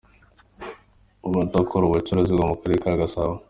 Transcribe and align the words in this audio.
Ubu 1.25 1.37
akorera 1.59 1.85
ubucuruzi 1.87 2.31
mu 2.37 2.45
karere 2.59 2.79
ka 2.83 2.99
Gasabo. 3.01 3.33